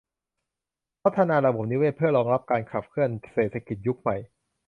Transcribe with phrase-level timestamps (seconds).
[1.03, 4.15] พัฒนาระบบนิเวศเพื่อรองรับการขับเคลื่อนเศรษฐกิจยุคใหม่